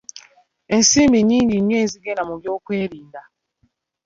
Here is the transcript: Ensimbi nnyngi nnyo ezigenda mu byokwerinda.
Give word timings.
Ensimbi 0.75 1.19
nnyngi 1.21 1.57
nnyo 1.59 1.77
ezigenda 1.85 2.21
mu 2.29 2.35
byokwerinda. 2.41 3.21